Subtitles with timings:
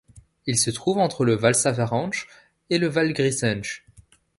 [0.47, 2.27] Il se trouve entre le Valsavarenche
[2.71, 3.85] et le Valgrisenche.